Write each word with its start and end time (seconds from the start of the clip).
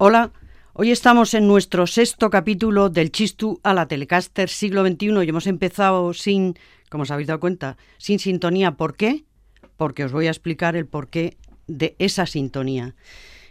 Hola, 0.00 0.30
hoy 0.74 0.92
estamos 0.92 1.34
en 1.34 1.48
nuestro 1.48 1.88
sexto 1.88 2.30
capítulo 2.30 2.88
del 2.88 3.10
Chistu 3.10 3.58
a 3.64 3.74
la 3.74 3.88
Telecaster 3.88 4.48
siglo 4.48 4.86
XXI 4.86 5.24
y 5.24 5.28
hemos 5.28 5.48
empezado 5.48 6.14
sin, 6.14 6.54
como 6.88 7.02
os 7.02 7.10
habéis 7.10 7.26
dado 7.26 7.40
cuenta, 7.40 7.76
sin 7.96 8.20
sintonía. 8.20 8.76
¿Por 8.76 8.94
qué? 8.94 9.24
Porque 9.76 10.04
os 10.04 10.12
voy 10.12 10.28
a 10.28 10.30
explicar 10.30 10.76
el 10.76 10.86
porqué 10.86 11.36
de 11.66 11.96
esa 11.98 12.26
sintonía. 12.26 12.94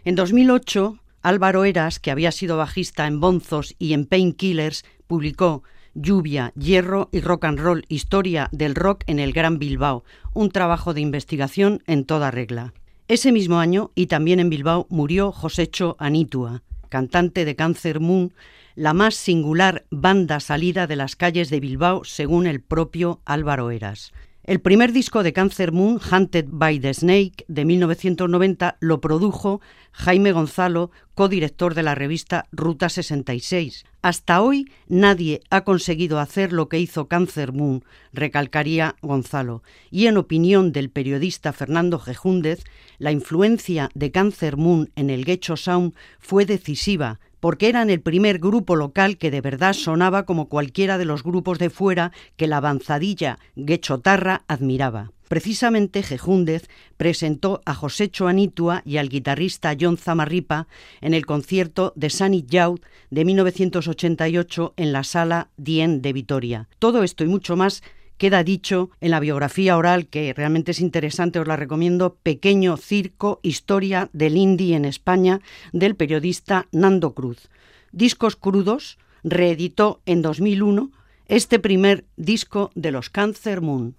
En 0.06 0.14
2008, 0.14 0.98
Álvaro 1.20 1.66
Eras, 1.66 2.00
que 2.00 2.10
había 2.10 2.32
sido 2.32 2.56
bajista 2.56 3.06
en 3.06 3.20
Bonzos 3.20 3.74
y 3.78 3.92
en 3.92 4.06
Painkillers, 4.06 4.86
publicó 5.06 5.64
Lluvia, 5.92 6.54
Hierro 6.56 7.10
y 7.12 7.20
Rock 7.20 7.44
and 7.44 7.58
Roll, 7.58 7.84
Historia 7.88 8.48
del 8.52 8.74
Rock 8.74 9.04
en 9.06 9.18
el 9.18 9.34
Gran 9.34 9.58
Bilbao, 9.58 10.02
un 10.32 10.50
trabajo 10.50 10.94
de 10.94 11.02
investigación 11.02 11.82
en 11.86 12.06
toda 12.06 12.30
regla. 12.30 12.72
Ese 13.08 13.32
mismo 13.32 13.58
año, 13.58 13.90
y 13.94 14.06
también 14.08 14.38
en 14.38 14.50
Bilbao, 14.50 14.86
murió 14.90 15.32
Josecho 15.32 15.96
Anitua, 15.98 16.62
cantante 16.90 17.46
de 17.46 17.56
Cancer 17.56 18.00
Moon, 18.00 18.34
la 18.74 18.92
más 18.92 19.14
singular 19.14 19.86
banda 19.90 20.40
salida 20.40 20.86
de 20.86 20.96
las 20.96 21.16
calles 21.16 21.48
de 21.48 21.58
Bilbao, 21.58 22.04
según 22.04 22.46
el 22.46 22.60
propio 22.60 23.22
Álvaro 23.24 23.70
Eras. 23.70 24.12
El 24.48 24.60
primer 24.60 24.92
disco 24.94 25.22
de 25.22 25.34
Cancer 25.34 25.72
Moon, 25.72 26.00
Hunted 26.10 26.46
by 26.48 26.80
the 26.80 26.94
Snake, 26.94 27.44
de 27.48 27.66
1990, 27.66 28.78
lo 28.80 28.98
produjo 28.98 29.60
Jaime 29.92 30.32
Gonzalo, 30.32 30.90
codirector 31.14 31.74
de 31.74 31.82
la 31.82 31.94
revista 31.94 32.46
Ruta 32.50 32.88
66. 32.88 33.84
Hasta 34.00 34.40
hoy 34.40 34.72
nadie 34.86 35.42
ha 35.50 35.64
conseguido 35.64 36.18
hacer 36.18 36.54
lo 36.54 36.70
que 36.70 36.78
hizo 36.78 37.08
Cancer 37.08 37.52
Moon, 37.52 37.84
recalcaría 38.14 38.96
Gonzalo. 39.02 39.62
Y 39.90 40.06
en 40.06 40.16
opinión 40.16 40.72
del 40.72 40.88
periodista 40.88 41.52
Fernando 41.52 41.98
Gejúndez, 41.98 42.64
la 42.96 43.12
influencia 43.12 43.90
de 43.92 44.12
Cancer 44.12 44.56
Moon 44.56 44.90
en 44.96 45.10
el 45.10 45.26
Gecho 45.26 45.58
Sound 45.58 45.92
fue 46.18 46.46
decisiva, 46.46 47.20
porque 47.40 47.68
eran 47.68 47.90
el 47.90 48.00
primer 48.00 48.38
grupo 48.38 48.76
local 48.76 49.16
que 49.18 49.30
de 49.30 49.40
verdad 49.40 49.72
sonaba 49.72 50.24
como 50.24 50.48
cualquiera 50.48 50.98
de 50.98 51.04
los 51.04 51.22
grupos 51.22 51.58
de 51.58 51.70
fuera 51.70 52.12
que 52.36 52.46
la 52.46 52.58
avanzadilla 52.58 53.38
Guechotarra 53.56 54.42
admiraba. 54.48 55.12
Precisamente 55.28 56.02
Jejúndez 56.02 56.68
presentó 56.96 57.60
a 57.66 57.74
José 57.74 58.10
Choanitua 58.10 58.82
y 58.86 58.96
al 58.96 59.10
guitarrista 59.10 59.76
John 59.78 59.98
Zamarripa 59.98 60.66
en 61.02 61.12
el 61.12 61.26
concierto 61.26 61.92
de 61.96 62.08
Sunny 62.08 62.46
Youth 62.48 62.80
de 63.10 63.24
1988 63.26 64.72
en 64.76 64.92
la 64.92 65.04
sala 65.04 65.48
Dien 65.58 66.00
de 66.00 66.14
Vitoria. 66.14 66.68
Todo 66.78 67.02
esto 67.02 67.24
y 67.24 67.28
mucho 67.28 67.56
más 67.56 67.82
queda 68.18 68.44
dicho 68.44 68.90
en 69.00 69.12
la 69.12 69.20
biografía 69.20 69.76
oral, 69.76 70.06
que 70.08 70.34
realmente 70.34 70.72
es 70.72 70.80
interesante, 70.80 71.38
os 71.38 71.46
la 71.46 71.56
recomiendo, 71.56 72.16
Pequeño 72.22 72.76
Circo, 72.76 73.40
Historia 73.42 74.10
del 74.12 74.36
Indie 74.36 74.76
en 74.76 74.84
España, 74.84 75.40
del 75.72 75.96
periodista 75.96 76.66
Nando 76.72 77.14
Cruz. 77.14 77.48
Discos 77.92 78.36
crudos, 78.36 78.98
reeditó 79.24 80.00
en 80.04 80.22
2001 80.22 80.90
este 81.26 81.58
primer 81.58 82.04
disco 82.16 82.70
de 82.74 82.90
los 82.90 83.10
Cancer 83.10 83.60
Moon. 83.60 83.94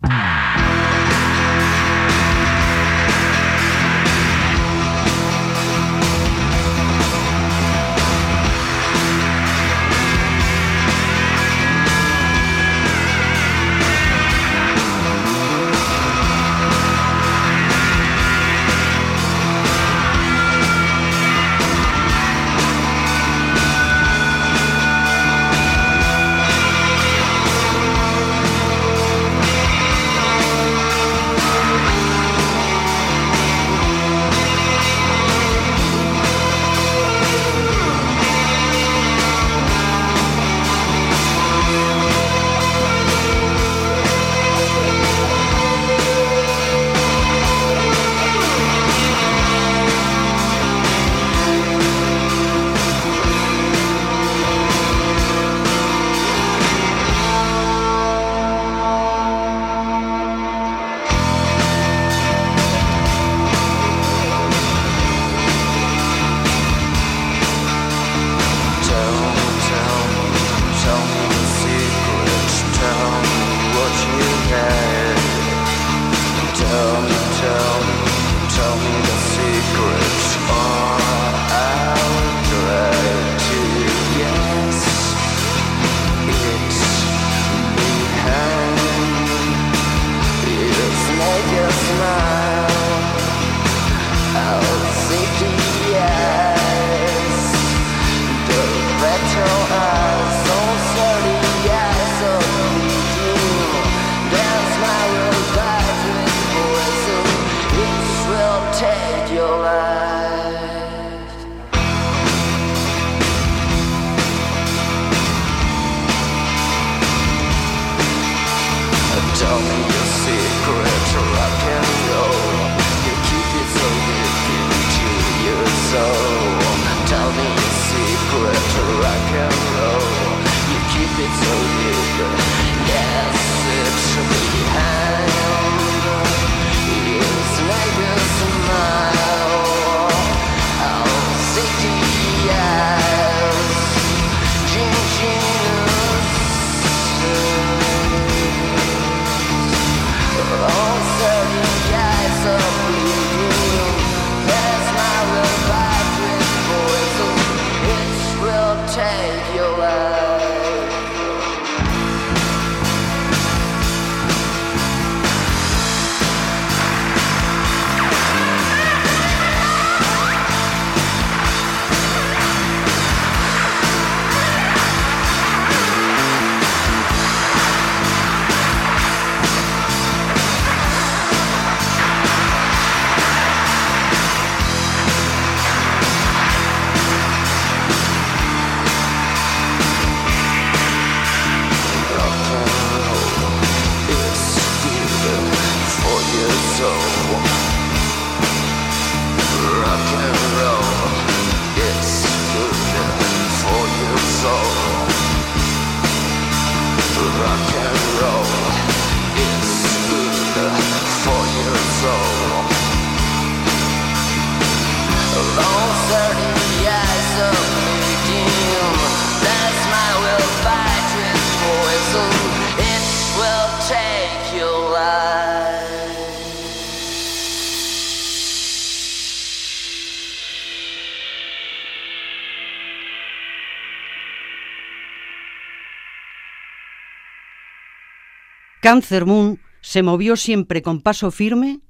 Cancer 238.89 239.27
Moon 239.27 239.59
se 239.81 240.01
movió 240.01 240.35
siempre 240.35 240.81
con 240.81 241.01
paso 241.01 241.29
firme 241.29 241.81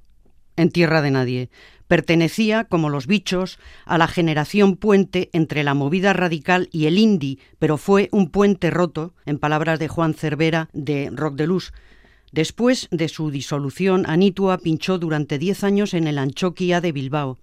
en 0.57 0.69
tierra 0.69 1.01
de 1.01 1.11
nadie. 1.11 1.49
Pertenecía, 1.87 2.65
como 2.65 2.89
los 2.89 3.07
bichos, 3.07 3.57
a 3.85 3.97
la 3.97 4.09
generación 4.09 4.75
puente 4.75 5.29
entre 5.31 5.63
la 5.63 5.73
movida 5.73 6.11
radical 6.11 6.67
y 6.73 6.87
el 6.87 6.97
indie, 6.97 7.39
pero 7.57 7.77
fue 7.77 8.09
un 8.11 8.29
puente 8.29 8.69
roto, 8.69 9.13
en 9.25 9.39
palabras 9.39 9.79
de 9.79 9.87
Juan 9.87 10.13
Cervera 10.13 10.67
de 10.73 11.09
Rock 11.13 11.35
de 11.35 11.47
Luz. 11.47 11.71
Después 12.31 12.87
de 12.91 13.09
su 13.09 13.31
disolución, 13.31 14.05
Anitua 14.07 14.59
pinchó 14.59 14.99
durante 14.99 15.39
diez 15.39 15.63
años 15.63 15.93
en 15.93 16.07
el 16.07 16.17
Anchoquia 16.19 16.79
de 16.79 16.91
Bilbao. 16.91 17.39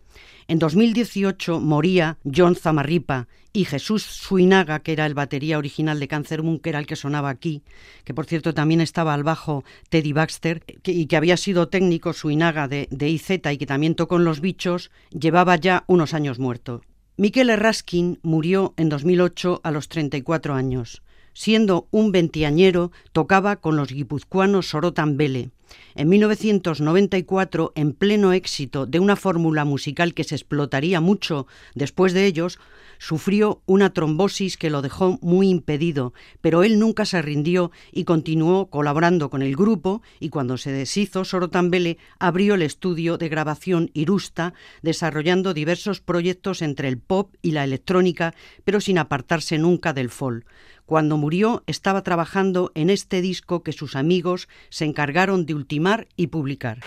En 0.49 0.61
2018 0.61 1.59
moría 1.59 2.19
John 2.25 2.55
Zamarripa 2.55 3.27
y 3.53 3.65
Jesús 3.65 4.05
Suinaga, 4.05 4.81
que 4.81 4.93
era 4.93 5.07
el 5.07 5.15
batería 5.15 5.59
original 5.59 5.99
de 5.99 6.07
que 6.07 6.69
era 6.69 6.79
el 6.79 6.87
que 6.87 6.95
sonaba 6.95 7.31
aquí, 7.31 7.63
que 8.05 8.15
por 8.15 8.27
cierto 8.27 8.55
también 8.55 8.81
estaba 8.81 9.13
al 9.13 9.25
bajo 9.25 9.65
Teddy 9.89 10.13
Baxter, 10.13 10.63
y 10.85 11.07
que 11.07 11.17
había 11.17 11.37
sido 11.37 11.69
técnico 11.69 12.13
Suinaga 12.13 12.69
de, 12.69 12.87
de 12.91 13.09
IZ 13.09 13.31
y 13.31 13.57
que 13.57 13.67
también 13.67 13.97
tocó 13.97 14.17
en 14.17 14.25
Los 14.25 14.41
Bichos, 14.41 14.91
llevaba 15.11 15.57
ya 15.57 15.85
unos 15.89 16.15
años 16.15 16.39
muerto. 16.39 16.83
Miquel 17.17 17.57
Raskin 17.57 18.21
murió 18.23 18.75
en 18.77 18.91
2008 18.91 19.63
a 19.65 19.71
los 19.71 19.89
34 19.89 20.55
años. 20.55 21.03
Siendo 21.39 21.87
un 21.91 22.13
veintiañero, 22.13 22.93
tocaba 23.13 23.57
con 23.57 23.77
los 23.77 23.93
guipuzcoanos 23.93 24.71
Sorotan 24.71 25.19
Vele. 25.19 25.51
En 25.95 26.09
1994, 26.09 27.73
en 27.75 27.93
pleno 27.93 28.33
éxito 28.33 28.87
de 28.87 29.01
una 29.01 29.17
fórmula 29.17 29.67
musical 29.67 30.15
que 30.15 30.25
se 30.25 30.35
explotaría 30.35 31.03
mucho 31.03 31.47
después 31.75 32.15
de 32.15 32.25
ellos, 32.25 32.59
sufrió 32.99 33.61
una 33.67 33.93
trombosis 33.93 34.57
que 34.57 34.71
lo 34.71 34.81
dejó 34.81 35.19
muy 35.21 35.51
impedido, 35.51 36.15
pero 36.41 36.63
él 36.63 36.79
nunca 36.79 37.05
se 37.05 37.21
rindió 37.21 37.71
y 37.93 38.05
continuó 38.05 38.71
colaborando 38.71 39.29
con 39.29 39.43
el 39.43 39.57
grupo 39.57 40.01
y 40.21 40.31
cuando 40.31 40.57
se 40.57 40.73
deshizo 40.73 41.27
Sorotambele 41.27 41.99
abrió 42.19 42.55
el 42.55 42.63
estudio 42.63 43.19
de 43.19 43.29
grabación 43.29 43.91
Irusta, 43.93 44.55
desarrollando 44.81 45.53
diversos 45.53 46.01
proyectos 46.01 46.63
entre 46.63 46.89
el 46.89 46.99
pop 46.99 47.35
y 47.43 47.51
la 47.51 47.65
electrónica, 47.65 48.35
pero 48.65 48.81
sin 48.81 48.97
apartarse 48.97 49.59
nunca 49.59 49.93
del 49.93 50.09
folk. 50.09 50.47
Cuando 50.87 51.17
murió 51.17 51.65
estaba 51.67 52.03
trabajando 52.03 52.71
en 52.75 52.91
este 52.91 53.21
disco 53.21 53.65
que 53.65 53.73
sus 53.73 53.97
amigos 53.97 54.49
se 54.71 54.85
encargaron 54.85 55.45
de 55.45 55.55
ultimar 55.55 56.07
y 56.17 56.29
publicar. 56.29 56.79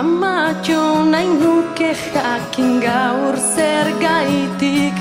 Amatxo 0.00 1.04
nahi 1.12 1.28
nuke 1.40 1.90
jakin 1.92 2.80
gaur 2.80 3.36
zer 3.36 3.88
gaitik 4.00 4.96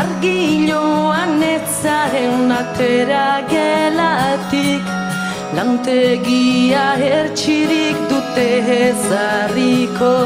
Argiloan 0.00 1.42
etzaren 1.44 2.54
atera 2.60 3.26
gelatik 3.52 4.88
Lantegia 5.58 6.86
hertsirik 7.02 8.00
dute 8.08 8.48
ezarriko 8.78 10.16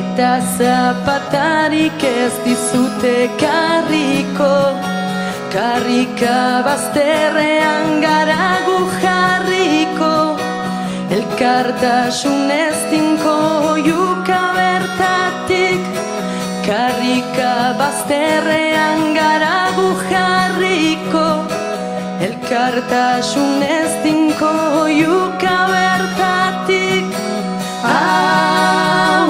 Eta 0.00 0.32
zapatarik 0.56 2.08
ez 2.14 2.32
dizute 2.48 3.16
karriko 3.44 4.54
Karrika 5.52 6.38
bazterrean 6.64 8.00
garagu 8.00 8.80
jarriko 9.04 10.23
Elkartasun 11.14 12.50
ez 12.50 12.78
dinko 12.90 13.34
juka 13.86 14.40
bertatik 14.56 16.00
Karrika 16.66 17.52
bazterrean 17.78 19.14
gara 19.14 19.70
bujarriko 19.76 21.26
Elkartasun 22.28 23.62
ez 23.62 23.92
dinko 24.02 24.54
juka 24.90 25.58
bertatik 25.70 27.14
Itza 27.84 29.23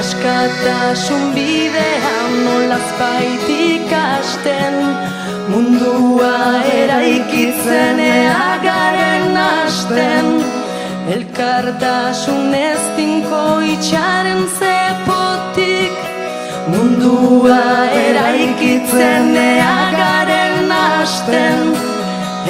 Askatasun 0.00 1.34
bidean 1.36 2.32
nolazpait 2.44 3.48
ikasten 3.52 4.76
Mundua 5.52 6.36
eraikitzen 6.72 8.00
ea 8.00 8.46
garen 8.62 9.36
asten 9.42 10.30
Elkartasun 11.16 12.54
ez 12.60 12.80
dinko 12.96 13.42
itxaren 13.74 14.40
zepotik 14.60 16.00
Mundua 16.72 17.60
eraikitzen 18.06 19.36
ea 19.42 19.76
garen 19.98 20.72
asten 20.78 21.76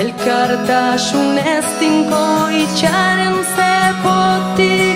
Elkartasun 0.05 1.43
ez 1.57 1.67
dinko 1.83 2.23
itxaren 2.63 3.43
zepotik 3.57 4.90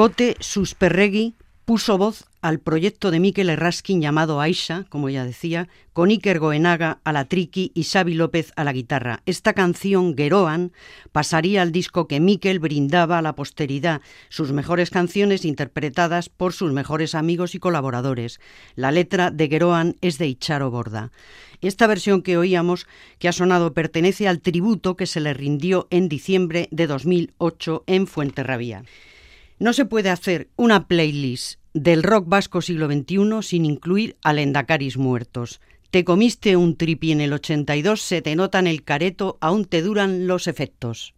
Cote 0.00 0.34
Susperregui 0.40 1.34
puso 1.66 1.98
voz 1.98 2.24
al 2.40 2.58
proyecto 2.58 3.10
de 3.10 3.20
Miquel 3.20 3.50
Erraskin 3.50 4.00
llamado 4.00 4.40
Aisha, 4.40 4.86
como 4.88 5.10
ella 5.10 5.26
decía, 5.26 5.68
con 5.92 6.08
Iker 6.08 6.38
Goenaga 6.38 7.00
a 7.04 7.12
la 7.12 7.26
triqui 7.26 7.70
y 7.74 7.84
Xavi 7.84 8.14
López 8.14 8.54
a 8.56 8.64
la 8.64 8.72
guitarra. 8.72 9.20
Esta 9.26 9.52
canción, 9.52 10.16
Geroan, 10.16 10.72
pasaría 11.12 11.60
al 11.60 11.70
disco 11.70 12.08
que 12.08 12.18
Miquel 12.18 12.60
brindaba 12.60 13.18
a 13.18 13.22
la 13.22 13.34
posteridad, 13.34 14.00
sus 14.30 14.52
mejores 14.52 14.88
canciones 14.88 15.44
interpretadas 15.44 16.30
por 16.30 16.54
sus 16.54 16.72
mejores 16.72 17.14
amigos 17.14 17.54
y 17.54 17.58
colaboradores. 17.58 18.40
La 18.76 18.92
letra 18.92 19.30
de 19.30 19.48
Geroan 19.48 19.96
es 20.00 20.16
de 20.16 20.28
Icharo 20.28 20.70
Borda. 20.70 21.12
Esta 21.60 21.86
versión 21.86 22.22
que 22.22 22.38
oíamos, 22.38 22.86
que 23.18 23.28
ha 23.28 23.32
sonado, 23.32 23.74
pertenece 23.74 24.28
al 24.28 24.40
tributo 24.40 24.96
que 24.96 25.04
se 25.04 25.20
le 25.20 25.34
rindió 25.34 25.88
en 25.90 26.08
diciembre 26.08 26.68
de 26.70 26.86
2008 26.86 27.84
en 27.86 28.06
Fuenterrabía. 28.06 28.82
No 29.60 29.74
se 29.74 29.84
puede 29.84 30.08
hacer 30.08 30.48
una 30.56 30.88
playlist 30.88 31.60
del 31.74 32.02
rock 32.02 32.26
vasco 32.26 32.62
siglo 32.62 32.86
XXI 32.86 33.42
sin 33.42 33.66
incluir 33.66 34.16
a 34.22 34.32
Lendacaris 34.32 34.96
muertos. 34.96 35.60
Te 35.90 36.02
comiste 36.02 36.56
un 36.56 36.78
tripi 36.78 37.12
en 37.12 37.20
el 37.20 37.34
82, 37.34 38.00
se 38.00 38.22
te 38.22 38.34
nota 38.36 38.58
en 38.58 38.66
el 38.66 38.84
careto, 38.84 39.36
aún 39.42 39.66
te 39.66 39.82
duran 39.82 40.26
los 40.26 40.46
efectos. 40.46 41.12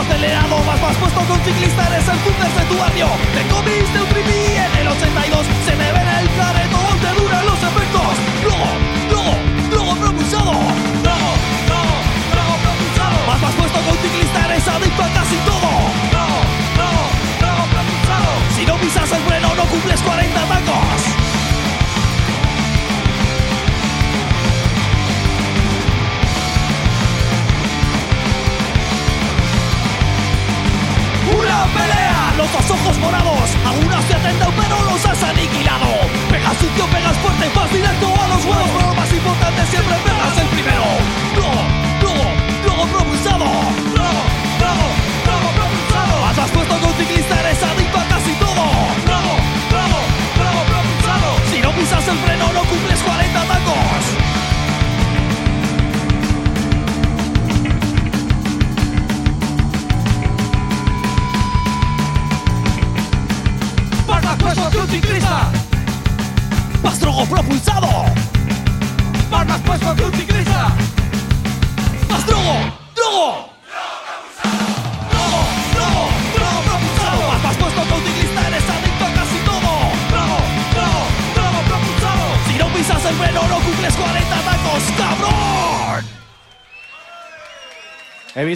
acelerado 0.00 0.56
Vas 0.64 0.80
más 0.80 0.96
puesto 0.96 1.20
con 1.20 1.40
ciclista 1.40 1.86
Eres 1.88 2.08
el 2.08 2.18
funder 2.18 2.52
de 2.52 2.64
tu 2.66 2.78
barrio 2.78 3.08
Te 3.34 3.42
comiste 3.48 4.00
un 4.00 4.08
tripi 4.08 4.56
en 4.56 4.75
el 4.75 4.75
82 4.96 5.46
Se 5.64 5.76
me 5.76 5.92
ve 5.92 6.00
en 6.00 6.08
el 6.08 6.28
careto 6.36 6.78
Te 7.00 7.20
duran 7.20 7.46
los 7.46 7.58
efectos. 7.62 8.12
Luego, 8.44 8.68
luego, 9.10 9.34
luego 9.70 9.94
propulsado. 9.96 10.52
Luego, 11.04 11.30
luego, 11.68 11.94
luego 12.36 12.54
propulsado. 12.64 13.16
Vas 13.26 13.40
más 13.42 13.54
puesto 13.54 13.80
con 13.80 13.96
ciclista 13.98 14.44
Eres 14.46 14.68
adicto 14.68 15.02
a 15.02 15.08
casi 15.08 15.36
todo. 15.44 15.70
Luego, 16.12 16.38
luego, 16.80 17.02
luego 17.40 17.62
propulsado. 17.74 18.30
Si 18.56 18.64
no 18.64 18.76
pisas 18.76 19.12
el 19.12 19.22
freno 19.22 19.54
No 19.54 19.64
cumples 19.66 20.00
40 20.00 20.40
tacos 20.46 21.15
ojos 32.70 32.98
morados, 32.98 33.56
algunas 33.64 34.04
te 34.06 34.14
atendeu 34.14 34.50
pero 34.56 34.82
los 34.84 35.06
has 35.06 35.22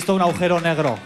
un 0.09 0.23
agujero 0.23 0.61
negro. 0.61 0.99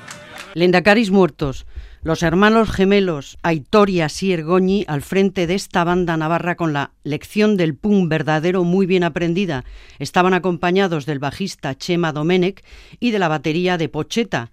Lendacaris 0.55 1.11
muertos. 1.11 1.67
Los 2.03 2.23
hermanos 2.23 2.71
gemelos 2.71 3.39
Aitor 3.43 3.91
y 3.91 4.01
Asier 4.01 4.45
Goñi 4.45 4.85
al 4.89 5.03
frente 5.03 5.47
de 5.47 5.55
esta 5.55 5.85
banda 5.85 6.17
navarra 6.17 6.55
con 6.55 6.73
la 6.73 6.93
lección 7.03 7.57
del 7.57 7.75
punk 7.75 8.09
verdadero 8.09 8.63
muy 8.63 8.87
bien 8.87 9.05
aprendida. 9.05 9.65
Estaban 9.99 10.35
acompañados 10.35 11.07
del 11.07 11.19
bajista 11.19 11.75
Chema 11.75 12.13
Domenech 12.13 12.63
y 13.01 13.11
de 13.11 13.19
la 13.19 13.29
batería 13.29 13.79
de 13.79 13.89
Pocheta, 13.89 14.51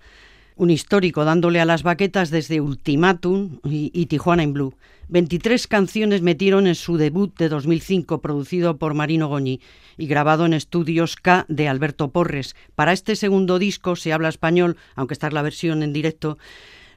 un 0.56 0.70
histórico 0.70 1.26
dándole 1.26 1.60
a 1.60 1.66
las 1.66 1.84
baquetas 1.84 2.30
desde 2.30 2.62
Ultimatum 2.62 3.60
y, 3.64 4.06
Tijuana 4.06 4.44
in 4.44 4.54
Blue. 4.54 4.74
23 5.10 5.68
canciones 5.68 6.22
metieron 6.22 6.68
en 6.68 6.76
su 6.76 6.98
debut 6.98 7.38
de 7.38 7.50
2005, 7.50 8.22
producido 8.22 8.78
por 8.78 8.94
Marino 8.94 9.28
Goñi 9.28 9.60
y 10.02 10.08
grabado 10.08 10.48
en 10.48 10.54
estudios 10.54 11.16
K 11.16 11.46
de 11.48 11.68
Alberto 11.70 12.10
Porres. 12.10 12.56
Para 12.74 12.92
este 12.92 13.16
segundo 13.16 13.60
disco 13.60 13.96
se 13.96 14.12
habla 14.12 14.30
español, 14.30 14.76
aunque 14.96 15.14
esta 15.14 15.28
es 15.28 15.34
la 15.34 15.44
versión 15.44 15.84
en 15.84 15.94
directo. 15.94 16.40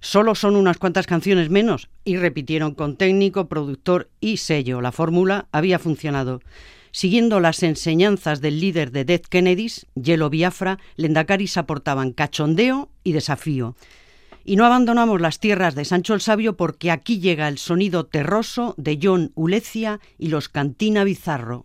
Solo 0.00 0.34
son 0.34 0.56
unas 0.56 0.78
cuantas 0.78 1.06
canciones 1.06 1.50
menos 1.50 1.90
y 2.02 2.16
repitieron 2.16 2.74
con 2.74 2.96
técnico, 2.96 3.46
productor 3.46 4.08
y 4.20 4.38
sello. 4.38 4.80
La 4.80 4.90
fórmula 4.90 5.48
había 5.52 5.78
funcionado. 5.78 6.40
Siguiendo 6.92 7.40
las 7.40 7.62
enseñanzas 7.62 8.40
del 8.40 8.58
líder 8.58 8.90
de 8.90 9.04
Dead 9.04 9.20
Kennedys, 9.20 9.86
Yelo 9.94 10.30
Biafra, 10.30 10.78
Lendacaris 10.96 11.58
aportaban 11.58 12.12
cachondeo 12.12 12.88
y 13.02 13.12
desafío. 13.12 13.76
Y 14.46 14.56
no 14.56 14.64
abandonamos 14.64 15.20
las 15.20 15.40
tierras 15.40 15.74
de 15.74 15.84
Sancho 15.84 16.14
el 16.14 16.22
Sabio 16.22 16.56
porque 16.56 16.90
aquí 16.90 17.18
llega 17.18 17.48
el 17.48 17.58
sonido 17.58 18.06
terroso 18.06 18.74
de 18.78 18.98
John 19.02 19.32
Ulecia 19.34 20.00
y 20.16 20.28
los 20.28 20.48
Cantina 20.48 21.04
Bizarro. 21.04 21.64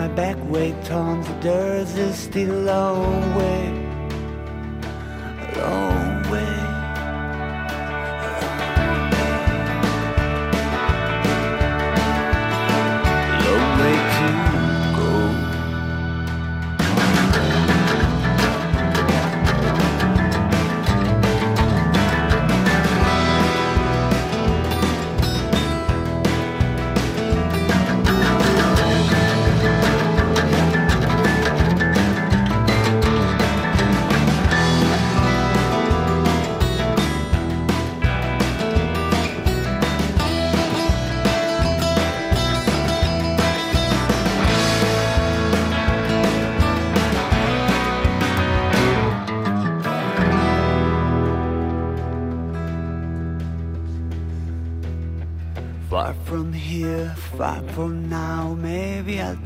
my 0.00 0.08
back 0.08 0.38
way, 0.48 0.74
Tom, 0.84 1.22
the 1.22 1.34
dirt 1.42 1.88
is 1.98 2.16
still 2.16 2.66
away. 2.66 3.79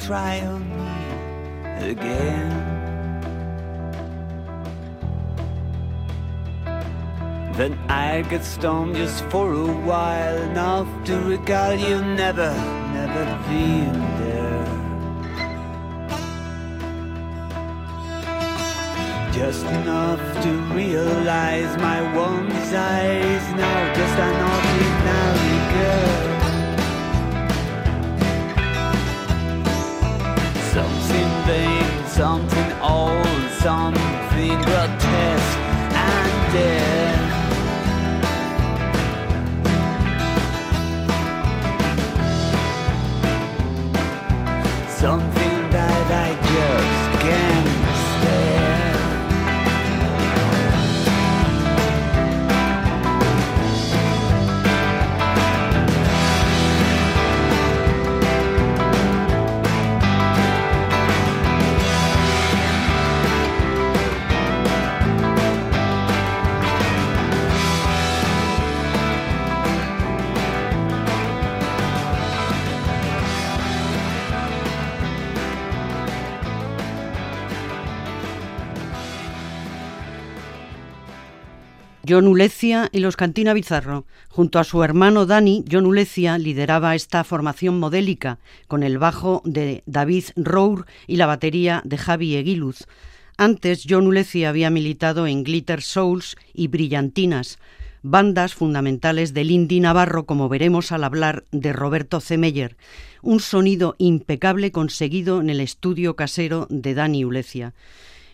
Try 0.06 0.40
on 0.40 0.62
me 0.76 1.90
again. 1.90 2.50
Then 7.56 7.78
I 7.88 8.22
get 8.28 8.44
stoned 8.44 8.96
just 8.96 9.24
for 9.30 9.52
a 9.52 9.72
while, 9.88 10.36
enough 10.50 10.88
to 11.06 11.18
recall 11.20 11.74
you, 11.74 12.02
never, 12.04 12.52
never 12.92 13.24
been 13.48 13.92
there. 14.20 14.64
Just 19.32 19.64
enough 19.64 20.42
to 20.42 20.50
realize 20.74 21.76
my 21.78 22.00
one 22.14 22.48
desire 22.50 23.20
is 23.20 23.46
now 23.54 23.94
just 23.94 24.18
an 24.18 24.43
die, 45.74 46.04
die. 46.08 46.23
John 82.14 82.29
Ulecia 82.29 82.90
y 82.92 83.00
los 83.00 83.16
Cantina 83.16 83.55
Bizarro. 83.55 84.07
Junto 84.29 84.61
a 84.61 84.64
su 84.64 84.85
hermano 84.85 85.27
Dani, 85.27 85.64
John 85.68 85.85
Ulecia 85.85 86.38
lideraba 86.38 86.94
esta 86.94 87.24
formación 87.24 87.81
modélica 87.81 88.38
con 88.68 88.85
el 88.85 88.98
bajo 88.98 89.42
de 89.44 89.83
David 89.87 90.27
Rour 90.37 90.87
y 91.09 91.16
la 91.16 91.27
batería 91.27 91.83
de 91.85 91.98
Javi 91.98 92.37
Eguiluz. 92.37 92.87
Antes, 93.37 93.85
John 93.88 94.07
Ulecia 94.07 94.50
había 94.50 94.70
militado 94.70 95.27
en 95.27 95.42
Glitter 95.42 95.83
Souls 95.83 96.37
y 96.53 96.68
Brillantinas, 96.68 97.59
bandas 98.05 98.55
fundamentales 98.55 99.35
del 99.35 99.50
indie 99.50 99.81
navarro, 99.81 100.24
como 100.24 100.48
veremos 100.48 100.92
al 100.92 101.03
hablar 101.03 101.42
de 101.50 101.72
Roberto 101.72 102.20
C. 102.20 102.38
Meyer, 102.38 102.77
un 103.22 103.40
sonido 103.40 103.96
impecable 103.98 104.70
conseguido 104.70 105.40
en 105.40 105.50
el 105.50 105.59
estudio 105.59 106.14
casero 106.14 106.68
de 106.70 106.94
Dani 106.94 107.24
Ulecia. 107.24 107.74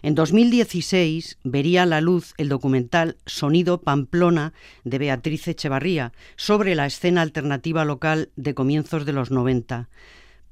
En 0.02 0.14
2016 0.14 1.36
vería 1.44 1.82
a 1.82 1.86
la 1.86 2.00
luz 2.00 2.32
el 2.38 2.48
documental 2.48 3.18
Sonido 3.26 3.82
Pamplona 3.82 4.54
de 4.82 4.98
Beatriz 4.98 5.46
Echevarría 5.46 6.12
sobre 6.36 6.74
la 6.74 6.86
escena 6.86 7.20
alternativa 7.20 7.84
local 7.84 8.30
de 8.34 8.54
comienzos 8.54 9.04
de 9.04 9.12
los 9.12 9.30
90. 9.30 9.90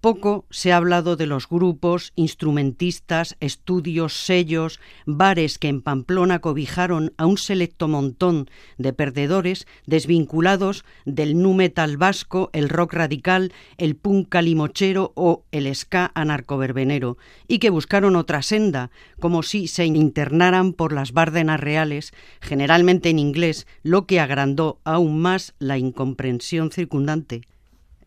Poco 0.00 0.46
se 0.48 0.72
ha 0.72 0.76
hablado 0.76 1.16
de 1.16 1.26
los 1.26 1.48
grupos, 1.48 2.12
instrumentistas, 2.14 3.36
estudios, 3.40 4.12
sellos, 4.24 4.78
bares 5.06 5.58
que 5.58 5.66
en 5.66 5.82
Pamplona 5.82 6.38
cobijaron 6.38 7.12
a 7.16 7.26
un 7.26 7.36
selecto 7.36 7.88
montón 7.88 8.48
de 8.76 8.92
perdedores 8.92 9.66
desvinculados 9.86 10.84
del 11.04 11.42
nu 11.42 11.52
metal 11.52 11.96
vasco, 11.96 12.48
el 12.52 12.68
rock 12.68 12.92
radical, 12.92 13.52
el 13.76 13.96
punk 13.96 14.28
calimochero 14.28 15.10
o 15.16 15.42
el 15.50 15.74
ska 15.74 16.12
anarcoverbenero, 16.14 17.18
y 17.48 17.58
que 17.58 17.70
buscaron 17.70 18.14
otra 18.14 18.42
senda, 18.42 18.92
como 19.18 19.42
si 19.42 19.66
se 19.66 19.84
internaran 19.84 20.74
por 20.74 20.92
las 20.92 21.10
bárdenas 21.10 21.58
reales, 21.58 22.12
generalmente 22.40 23.10
en 23.10 23.18
inglés, 23.18 23.66
lo 23.82 24.06
que 24.06 24.20
agrandó 24.20 24.78
aún 24.84 25.18
más 25.18 25.54
la 25.58 25.76
incomprensión 25.76 26.70
circundante. 26.70 27.42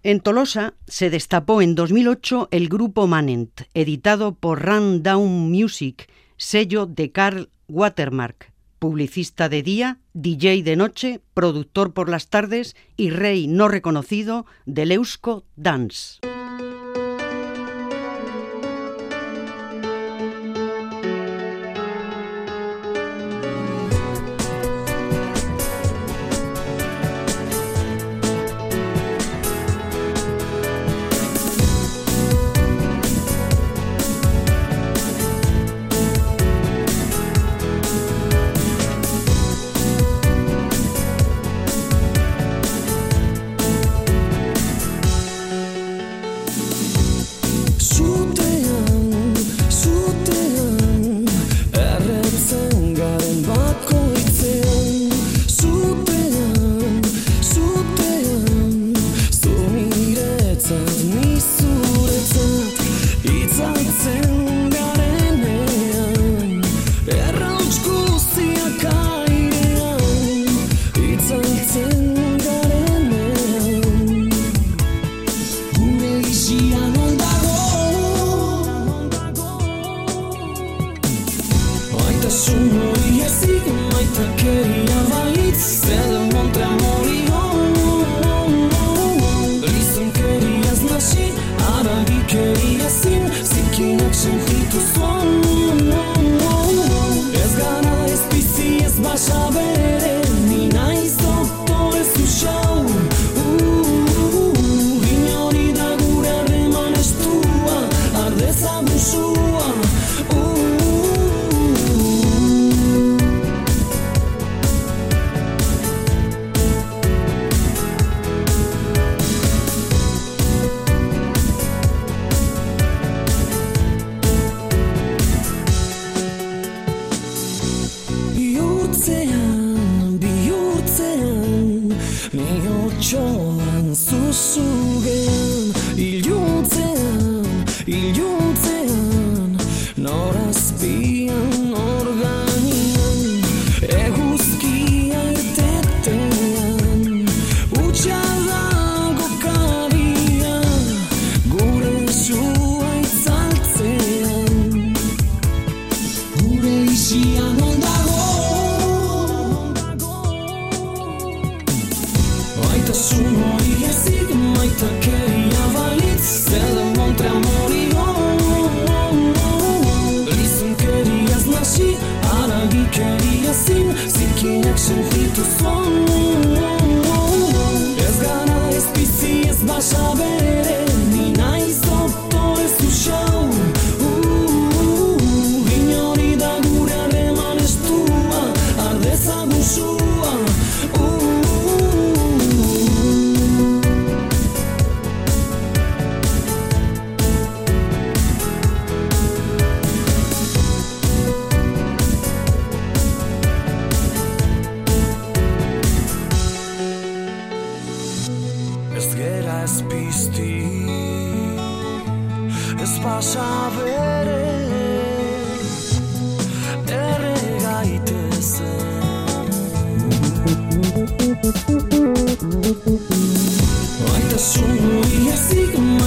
En 0.04 0.20
Tolosa 0.20 0.74
se 0.88 1.12
destapó 1.12 1.62
en 1.62 1.76
2008 1.76 2.48
el 2.50 2.70
grupo 2.70 3.06
Manent, 3.06 3.62
editado 3.76 4.34
por 4.34 4.66
Rundown 4.66 5.52
Music, 5.52 6.10
sello 6.38 6.88
de 6.88 7.12
Carl 7.12 7.50
Watermark, 7.68 8.52
publicista 8.80 9.48
de 9.48 9.62
día, 9.62 10.00
DJ 10.14 10.64
de 10.64 10.76
noche, 10.76 11.22
productor 11.36 11.94
por 11.94 12.10
las 12.10 12.30
tardes 12.30 12.76
y 12.98 13.12
rey 13.12 13.48
no 13.48 13.68
reconocido 13.68 14.48
del 14.66 14.92
Eusko 14.92 15.46
Dance. 15.56 16.31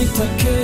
like 0.06 0.16
that 0.16 0.40
kid. 0.40 0.63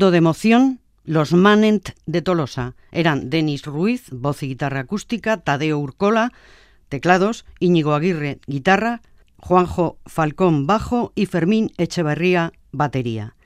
De 0.00 0.16
emoción, 0.16 0.80
los 1.04 1.34
Manent 1.34 1.90
de 2.06 2.22
Tolosa 2.22 2.74
eran 2.90 3.28
Denis 3.28 3.66
Ruiz, 3.66 4.06
voz 4.10 4.42
y 4.42 4.48
guitarra 4.48 4.80
acústica, 4.80 5.36
Tadeo 5.36 5.78
Urcola, 5.78 6.32
teclados, 6.88 7.44
Íñigo 7.58 7.92
Aguirre, 7.92 8.38
guitarra, 8.46 9.02
Juanjo 9.36 9.98
Falcón, 10.06 10.66
bajo 10.66 11.12
y 11.14 11.26
Fermín 11.26 11.72
Echeverría, 11.76 12.54
batería. 12.72 13.36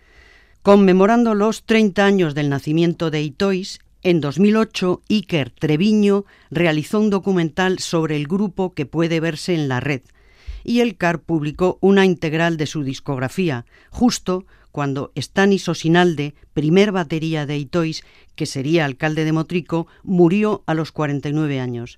Conmemorando 0.62 1.34
los 1.34 1.64
30 1.64 2.06
años 2.06 2.34
del 2.36 2.50
nacimiento 2.50 3.10
de 3.10 3.22
Itois, 3.22 3.80
en 4.04 4.20
2008 4.20 5.02
Iker 5.10 5.50
Treviño 5.50 6.24
realizó 6.52 7.00
un 7.00 7.10
documental 7.10 7.80
sobre 7.80 8.14
el 8.14 8.28
grupo 8.28 8.74
que 8.74 8.86
puede 8.86 9.18
verse 9.18 9.54
en 9.54 9.66
la 9.66 9.80
red 9.80 10.02
y 10.62 10.80
el 10.80 10.96
CAR 10.96 11.20
publicó 11.20 11.78
una 11.80 12.06
integral 12.06 12.56
de 12.56 12.66
su 12.66 12.84
discografía, 12.84 13.66
justo 13.90 14.46
cuando 14.74 15.12
Stanis 15.16 15.68
Osinalde, 15.68 16.34
primer 16.52 16.90
batería 16.90 17.46
de 17.46 17.56
Itois, 17.56 18.02
que 18.34 18.44
sería 18.44 18.84
alcalde 18.84 19.24
de 19.24 19.30
Motrico, 19.30 19.86
murió 20.02 20.64
a 20.66 20.74
los 20.74 20.90
49 20.90 21.60
años. 21.60 21.96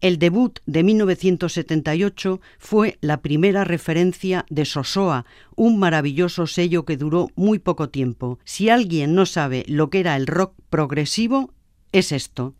El 0.00 0.18
debut 0.18 0.58
de 0.64 0.84
1978 0.84 2.40
fue 2.58 2.96
la 3.02 3.20
primera 3.20 3.64
referencia 3.64 4.46
de 4.48 4.64
Sosoa, 4.64 5.26
un 5.54 5.78
maravilloso 5.78 6.46
sello 6.46 6.86
que 6.86 6.96
duró 6.96 7.28
muy 7.36 7.58
poco 7.58 7.90
tiempo. 7.90 8.38
Si 8.46 8.70
alguien 8.70 9.14
no 9.14 9.26
sabe 9.26 9.66
lo 9.68 9.90
que 9.90 10.00
era 10.00 10.16
el 10.16 10.26
rock 10.26 10.54
progresivo, 10.70 11.52
es 11.92 12.10
esto. 12.10 12.54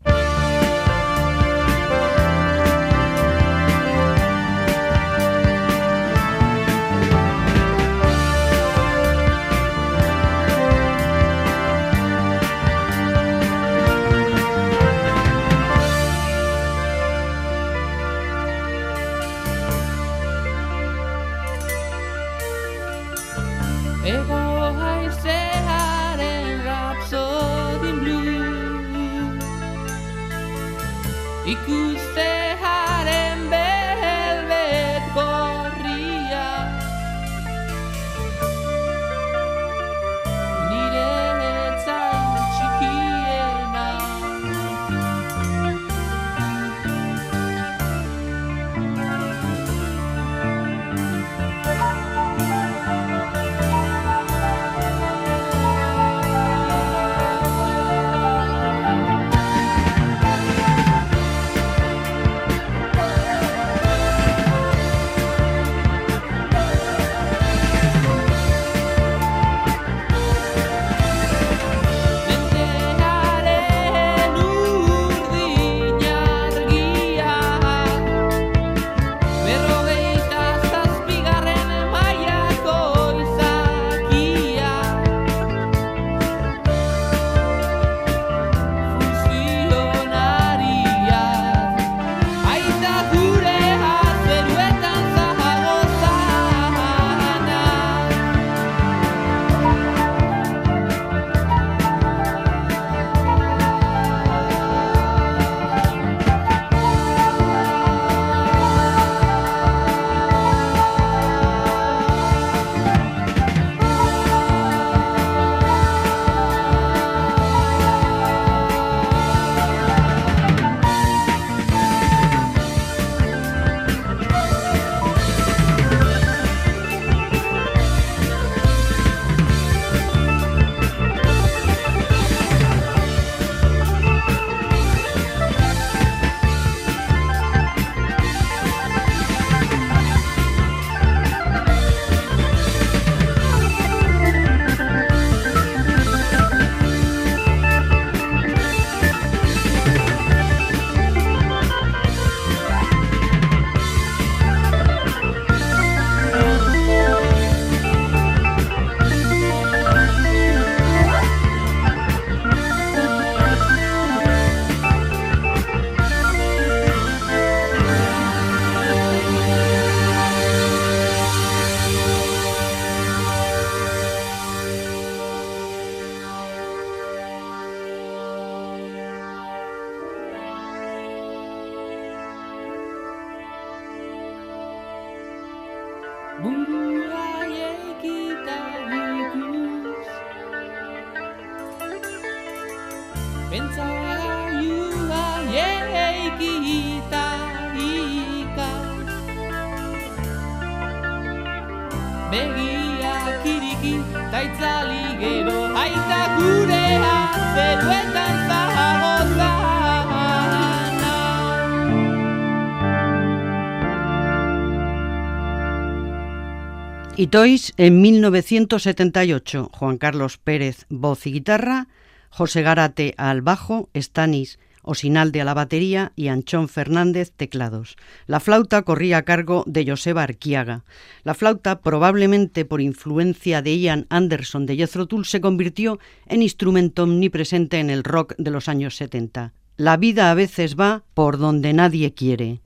En 217.77 218.01
1978, 218.01 219.71
Juan 219.73 219.97
Carlos 219.97 220.37
Pérez, 220.37 220.85
voz 220.89 221.25
y 221.25 221.31
guitarra, 221.31 221.87
José 222.29 222.61
Garate 222.61 223.15
al 223.17 223.41
bajo, 223.41 223.89
Stanis 223.95 224.59
Osinalde 224.83 225.41
a 225.41 225.45
la 225.45 225.55
batería 225.55 226.11
y 226.15 226.27
Anchón 226.27 226.69
Fernández 226.69 227.31
teclados. 227.35 227.95
La 228.27 228.39
flauta 228.39 228.83
corría 228.83 229.17
a 229.17 229.21
cargo 229.23 229.63
de 229.65 229.87
Joseba 229.87 230.21
Arquiaga. 230.21 230.83
La 231.23 231.33
flauta, 231.33 231.81
probablemente 231.81 232.63
por 232.63 232.79
influencia 232.79 233.63
de 233.63 233.79
Ian 233.79 234.05
Anderson 234.09 234.67
de 234.67 234.75
Jethro 234.75 235.07
Tull, 235.07 235.25
se 235.25 235.41
convirtió 235.41 235.97
en 236.27 236.43
instrumento 236.43 237.03
omnipresente 237.03 237.79
en 237.79 237.89
el 237.89 238.03
rock 238.03 238.35
de 238.37 238.51
los 238.51 238.69
años 238.69 238.95
70. 238.97 239.53
La 239.77 239.97
vida 239.97 240.29
a 240.29 240.35
veces 240.35 240.75
va 240.79 241.03
por 241.15 241.39
donde 241.39 241.73
nadie 241.73 242.13
quiere. 242.13 242.61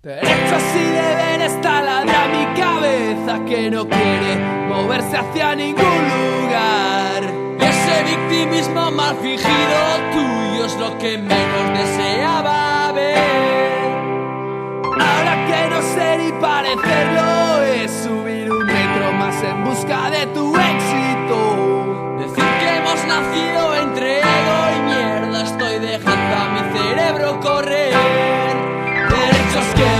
Y 1.59 1.61
taladra 1.61 2.27
mi 2.27 2.45
cabeza 2.57 3.43
que 3.45 3.69
no 3.69 3.85
quiere 3.85 4.37
moverse 4.69 5.17
hacia 5.17 5.55
ningún 5.55 5.83
lugar. 5.83 7.23
Y 7.59 7.63
ese 7.63 8.03
victimismo 8.03 8.91
mal 8.91 9.15
fingido 9.17 9.79
tuyo 10.13 10.65
es 10.65 10.75
lo 10.77 10.97
que 10.97 11.17
menos 11.17 11.77
deseaba 11.77 12.93
ver. 12.93 13.91
Ahora 14.85 15.45
que 15.47 15.69
no 15.69 15.81
sé 15.81 16.17
ni 16.19 16.31
parecerlo 16.39 17.63
es 17.63 17.91
subir 17.91 18.51
un 18.51 18.65
metro 18.65 19.11
más 19.13 19.43
en 19.43 19.63
busca 19.65 20.09
de 20.11 20.27
tu 20.27 20.55
éxito. 20.55 22.15
Decir 22.19 22.49
que 22.61 22.77
hemos 22.77 23.05
nacido 23.05 23.75
entre 23.75 24.19
ego 24.19 24.59
y 24.77 24.81
mierda, 24.83 25.43
estoy 25.43 25.79
dejando 25.79 26.35
a 26.35 26.49
mi 26.53 26.79
cerebro 26.79 27.39
correr. 27.41 27.93
Derechos 29.09 29.65
que 29.75 29.98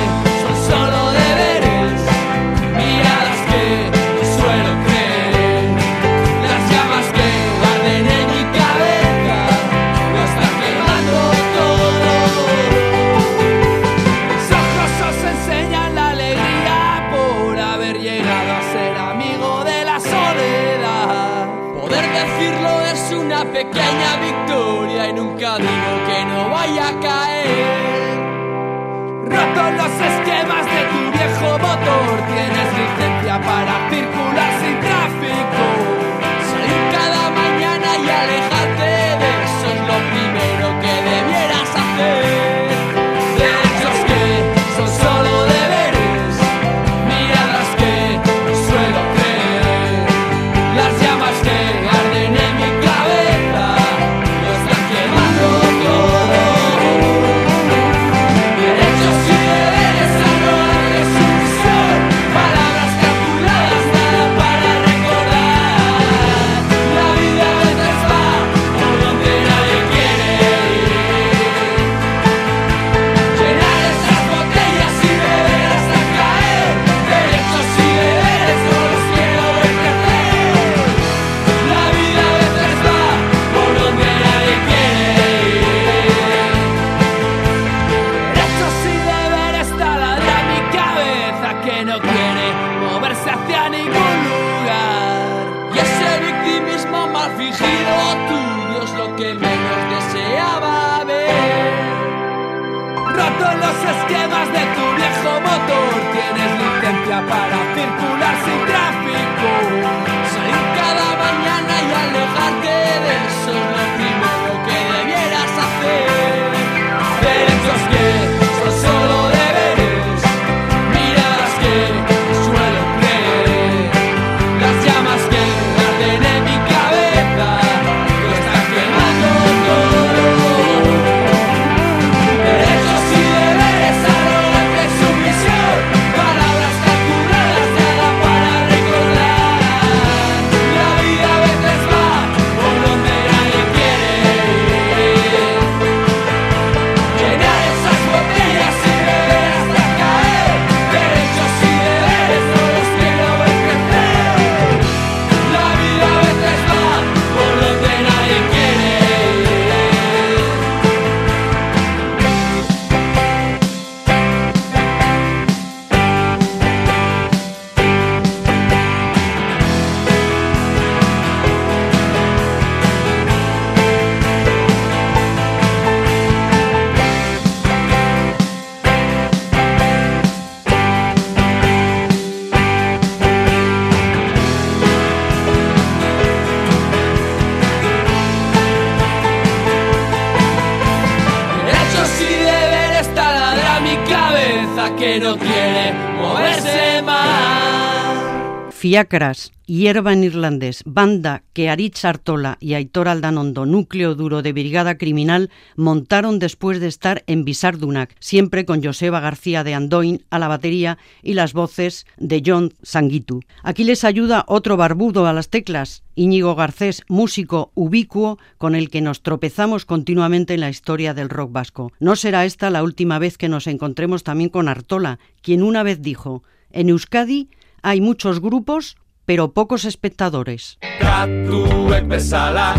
Fiacras, 198.90 199.52
Hierba 199.68 200.14
en 200.14 200.24
Irlandés, 200.24 200.82
banda 200.84 201.44
que 201.54 201.70
Aritz 201.70 202.06
Artola 202.06 202.58
y 202.60 202.74
Aitor 202.74 203.08
Aldanondo, 203.08 203.68
núcleo 203.68 204.16
duro 204.16 204.42
de 204.42 204.52
Brigada 204.52 204.98
Criminal, 204.98 205.52
montaron 205.76 206.40
después 206.40 206.80
de 206.80 206.88
estar 206.88 207.24
en 207.28 207.46
Bisardunac, 207.46 208.16
siempre 208.20 208.66
con 208.66 208.84
Joseba 208.84 209.20
García 209.20 209.64
de 209.64 209.76
Andoin 209.76 210.24
a 210.32 210.40
la 210.40 210.48
batería 210.48 210.98
y 211.22 211.36
las 211.36 211.54
voces 211.54 212.08
de 212.18 212.42
John 212.44 212.74
Sanguitu. 212.82 213.42
Aquí 213.62 213.84
les 213.84 214.04
ayuda 214.04 214.44
otro 214.48 214.76
barbudo 214.76 215.28
a 215.28 215.34
las 215.34 215.50
teclas, 215.50 216.02
Íñigo 216.16 216.56
Garcés, 216.56 217.04
músico 217.08 217.72
ubicuo 217.76 218.40
con 218.58 218.74
el 218.74 218.90
que 218.90 219.02
nos 219.02 219.22
tropezamos 219.22 219.86
continuamente 219.86 220.56
en 220.56 220.62
la 220.62 220.72
historia 220.72 221.14
del 221.14 221.30
rock 221.30 221.52
vasco. 221.52 221.92
No 222.00 222.16
será 222.16 222.44
esta 222.44 222.72
la 222.72 222.82
última 222.82 223.20
vez 223.20 223.38
que 223.38 223.50
nos 223.50 223.68
encontremos 223.68 224.24
también 224.24 224.50
con 224.50 224.68
Artola, 224.68 225.20
quien 225.44 225.62
una 225.62 225.84
vez 225.84 226.02
dijo, 226.02 226.42
en 226.72 226.90
Euskadi 226.90 227.50
hay 227.82 228.02
muchos 228.02 228.42
grupos, 228.42 228.98
pero 229.26 229.54
pocos 229.54 229.86
espectadores. 229.86 230.78
Katuek 231.00 232.08
bezala, 232.08 232.76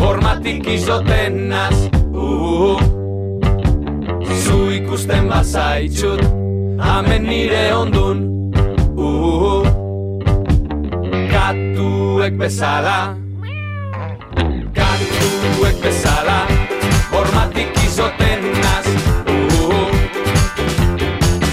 hormatik 0.00 0.66
izotenaz 0.66 1.74
uh, 2.14 2.78
Zu 4.44 4.70
ikusten 4.70 5.28
bazaitxut, 5.28 6.22
hemen 6.80 7.26
nire 7.28 7.74
ondun 7.74 8.22
uh, 8.96 9.66
Katuek 11.32 12.38
bezala 12.38 13.16
Katuek 14.74 15.82
bezala, 15.82 16.40
hormatik 17.12 17.74
izotenaz 17.84 18.86
uh, 19.26 19.90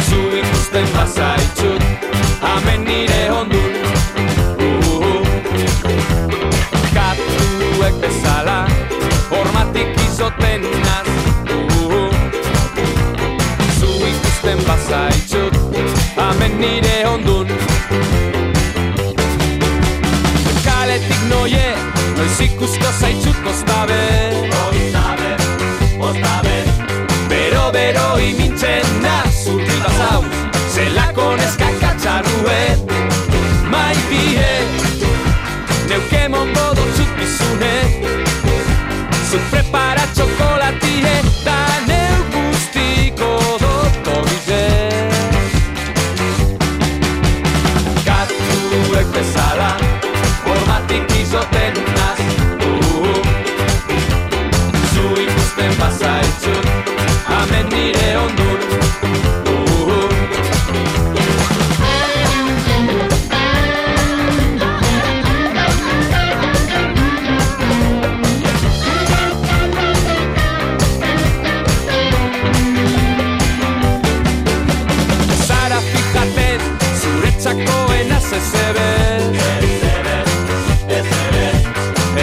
Zu 0.08 0.22
ikusten 0.42 0.94
bazaitxut, 0.94 2.07
hemen 2.42 2.84
nire 2.86 3.32
ondun 3.32 3.72
uh, 4.60 5.28
Katuek 6.94 7.96
bezala 8.02 8.60
Hormatik 9.30 9.98
izoten 10.06 10.62
naz. 10.86 11.10
Uh, 11.50 12.14
Zu 13.80 13.90
ikusten 14.12 14.60
bazaitxut 14.68 15.54
Hemen 16.18 16.60
nire 16.62 16.98
ondun 17.14 17.48
Kaletik 20.66 21.22
noie 21.30 21.70
Noiz 22.18 22.40
ikusko 22.42 22.94
zaitxut 23.00 23.52
oztabe 23.54 24.02
Oztabe, 24.64 25.32
oztabe 26.00 26.58
Bero, 27.30 27.72
bero 27.74 28.08
imintzen 28.30 29.02
naz 29.02 29.46
Urri 29.54 29.82
bazau 29.86 30.24
Zelako 30.74 31.36
neskak 31.42 31.87
Alouette, 32.18 32.92
mai 33.70 33.94
BA. 34.10 35.07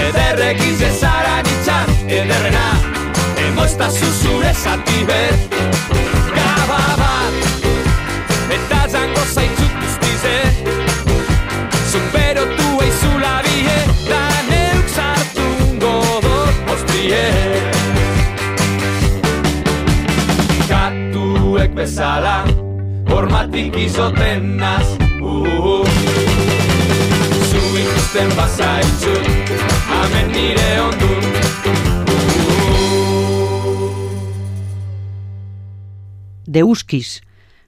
Ederrek 0.09 0.67
izezara 0.73 1.37
nintzan 1.47 1.95
ederrena. 2.09 2.67
Emoiztazu 3.49 4.07
zure 4.23 4.53
zati 4.55 5.05
bet 5.07 5.55
Gaba 6.37 6.81
bat 7.01 7.35
Eta 8.57 8.81
zango 8.93 9.25
zaitzut 9.35 9.75
guztize 9.81 10.35
Zuperotu 11.91 12.69
eizula 12.87 13.35
bie 13.47 13.77
Da 14.09 14.23
neuk 14.51 14.91
zartu 14.97 15.47
godot 15.85 16.61
mostrie 16.69 17.23
Katuek 20.69 21.75
bezala 21.79 22.37
Hormatik 23.11 23.77
izoten 23.79 24.57
naz. 24.59 24.97
Uh, 25.23 25.87
Zu 27.51 27.63
ikusten 27.85 28.33
bazaitxut 28.37 29.44
Hemen 30.05 30.33
nire 30.33 30.81
ondun 30.85 31.23
de 36.45 36.63
Uskis, 36.63 37.23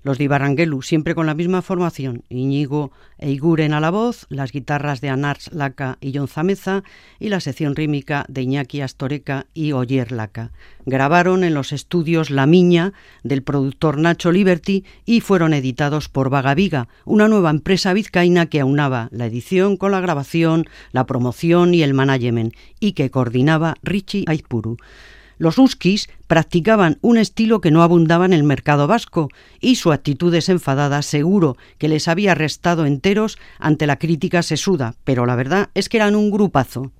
los 0.07 0.19
de 0.19 0.25
Ibarrangelu, 0.25 0.83
siempre 0.83 1.17
con 1.17 1.27
la 1.27 1.35
misma 1.35 1.63
formación, 1.63 2.23
Iñigo 2.29 2.93
e 3.19 3.33
Iguren 3.33 3.75
a 3.75 3.81
la 3.81 3.91
voz, 3.91 4.27
las 4.29 4.53
guitarras 4.53 5.01
de 5.01 5.09
Anars 5.09 5.53
Laca 5.53 5.99
y 6.01 6.17
John 6.17 6.29
Zameza 6.29 6.85
y 7.19 7.29
la 7.29 7.41
sección 7.41 7.75
rítmica 7.75 8.25
de 8.29 8.43
Iñaki 8.43 8.83
Astoreca 8.83 9.47
y 9.53 9.73
Oyer 9.73 10.13
Laca. 10.13 10.53
Grabaron 10.85 11.43
en 11.43 11.55
los 11.55 11.73
estudios 11.73 12.31
La 12.31 12.47
Miña 12.47 12.93
del 13.25 13.43
productor 13.43 13.99
Nacho 13.99 14.31
Liberty 14.31 14.85
y 15.05 15.23
fueron 15.23 15.53
editados 15.53 16.09
por 16.09 16.31
Vagaviga, 16.31 16.87
una 17.05 17.27
nueva 17.27 17.51
empresa 17.51 17.93
vizcaína 17.93 18.47
que 18.47 18.61
aunaba 18.61 19.09
la 19.11 19.27
edición 19.27 19.77
con 19.77 19.91
la 19.91 20.01
grabación, 20.01 20.67
la 20.93 21.05
promoción 21.05 21.75
y 21.75 21.83
el 21.83 21.95
management 21.95 22.55
y 22.79 22.93
que 22.93 23.11
coordinaba 23.11 23.75
Richie 23.83 24.23
Aizpuru. 24.29 24.77
Los 25.39 25.59
huskies 25.59 26.09
practicaban 26.26 26.99
un 27.03 27.18
estilo 27.18 27.61
que 27.61 27.70
no 27.70 27.82
abundaba 27.82 28.24
en 28.24 28.32
el 28.32 28.43
mercado 28.43 28.87
vasco 28.87 29.28
y 29.61 29.76
su 29.76 29.93
actitud 29.93 30.32
desenfadada 30.32 31.03
seguro 31.03 31.57
que 31.78 31.89
les 31.89 32.09
había 32.09 32.34
restado 32.34 32.87
enteros 32.87 33.39
ante 33.59 33.87
la 33.87 33.99
crítica 33.99 34.43
sesuda, 34.43 34.95
pero 35.05 35.26
la 35.26 35.37
verdad 35.37 35.70
es 35.74 35.89
que 35.89 35.99
eran 35.99 36.16
un 36.16 36.30
grupazo. 36.30 36.93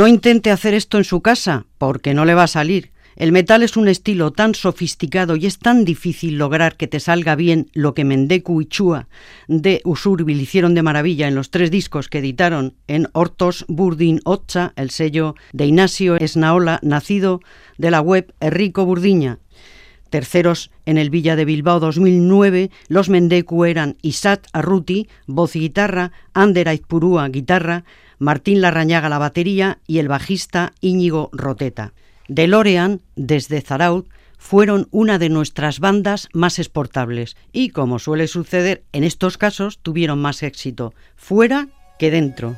No 0.00 0.08
intente 0.08 0.50
hacer 0.50 0.72
esto 0.72 0.96
en 0.96 1.04
su 1.04 1.20
casa, 1.20 1.66
porque 1.76 2.14
no 2.14 2.24
le 2.24 2.32
va 2.32 2.44
a 2.44 2.46
salir. 2.46 2.90
El 3.16 3.32
metal 3.32 3.62
es 3.62 3.76
un 3.76 3.86
estilo 3.86 4.30
tan 4.30 4.54
sofisticado 4.54 5.36
y 5.36 5.44
es 5.44 5.58
tan 5.58 5.84
difícil 5.84 6.38
lograr 6.38 6.78
que 6.78 6.86
te 6.86 7.00
salga 7.00 7.36
bien 7.36 7.68
lo 7.74 7.92
que 7.92 8.06
Mendeku 8.06 8.62
y 8.62 8.64
Chua 8.64 9.08
de 9.46 9.82
Usurbil 9.84 10.40
hicieron 10.40 10.74
de 10.74 10.82
maravilla 10.82 11.28
en 11.28 11.34
los 11.34 11.50
tres 11.50 11.70
discos 11.70 12.08
que 12.08 12.20
editaron 12.20 12.76
en 12.88 13.08
Hortos 13.12 13.66
Burdin 13.68 14.22
Otcha, 14.24 14.72
el 14.76 14.88
sello 14.88 15.34
de 15.52 15.66
Ignacio 15.66 16.16
Esnaola, 16.16 16.78
nacido 16.80 17.42
de 17.76 17.90
la 17.90 18.00
web 18.00 18.32
Enrico 18.40 18.86
Burdiña. 18.86 19.38
Terceros 20.08 20.70
en 20.86 20.96
el 20.96 21.10
Villa 21.10 21.36
de 21.36 21.44
Bilbao 21.44 21.78
2009, 21.78 22.70
los 22.88 23.10
Mendeku 23.10 23.66
eran 23.66 23.98
Isat 24.00 24.46
Arruti, 24.54 25.08
voz 25.26 25.54
y 25.56 25.60
guitarra, 25.60 26.10
Ander 26.32 26.70
Aizpurúa, 26.70 27.28
guitarra, 27.28 27.84
Martín 28.20 28.60
Larrañaga 28.60 29.08
la 29.08 29.18
batería 29.18 29.78
y 29.86 29.98
el 29.98 30.06
bajista 30.06 30.74
Íñigo 30.82 31.30
Roteta. 31.32 31.94
DeLorean, 32.28 33.00
desde 33.16 33.62
Zaraut, 33.62 34.08
fueron 34.36 34.88
una 34.90 35.18
de 35.18 35.30
nuestras 35.30 35.80
bandas 35.80 36.28
más 36.34 36.58
exportables 36.58 37.36
y, 37.50 37.70
como 37.70 37.98
suele 37.98 38.28
suceder 38.28 38.84
en 38.92 39.04
estos 39.04 39.38
casos, 39.38 39.78
tuvieron 39.78 40.20
más 40.20 40.42
éxito 40.42 40.92
fuera 41.16 41.68
que 41.98 42.10
dentro. 42.10 42.56